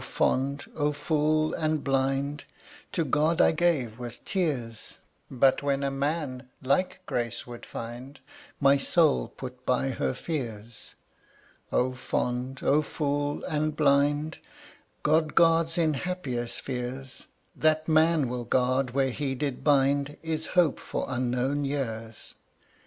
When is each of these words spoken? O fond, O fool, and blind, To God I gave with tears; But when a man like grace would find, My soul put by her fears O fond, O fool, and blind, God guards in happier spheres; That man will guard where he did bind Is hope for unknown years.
O 0.01 0.03
fond, 0.03 0.65
O 0.75 0.93
fool, 0.93 1.53
and 1.53 1.83
blind, 1.83 2.45
To 2.93 3.05
God 3.05 3.39
I 3.39 3.51
gave 3.51 3.99
with 3.99 4.25
tears; 4.25 4.97
But 5.29 5.61
when 5.61 5.83
a 5.83 5.91
man 5.91 6.49
like 6.63 7.01
grace 7.05 7.45
would 7.45 7.67
find, 7.67 8.19
My 8.59 8.77
soul 8.77 9.27
put 9.27 9.63
by 9.63 9.89
her 9.91 10.15
fears 10.15 10.95
O 11.71 11.91
fond, 11.91 12.61
O 12.63 12.81
fool, 12.81 13.43
and 13.43 13.75
blind, 13.75 14.39
God 15.03 15.35
guards 15.35 15.77
in 15.77 15.93
happier 15.93 16.47
spheres; 16.47 17.27
That 17.55 17.87
man 17.87 18.27
will 18.27 18.45
guard 18.45 18.95
where 18.95 19.11
he 19.11 19.35
did 19.35 19.63
bind 19.63 20.17
Is 20.23 20.47
hope 20.57 20.79
for 20.79 21.05
unknown 21.09 21.63
years. 21.63 22.37